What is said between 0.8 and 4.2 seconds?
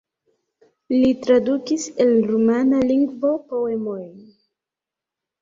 Li tradukis el rumana lingvo poemojn.